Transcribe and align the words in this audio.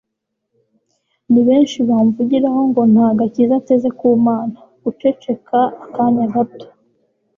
ni 1.31 1.41
benshi 1.47 1.77
bamvugiraho 1.87 2.61
ngo 2.69 2.81
nta 2.93 3.07
gakiza 3.19 3.53
ateze 3.61 3.89
ku 3.99 4.07
mana! 4.25 4.57
(guceceka 4.83 5.59
akanya 5.85 6.25
gato 6.33 6.65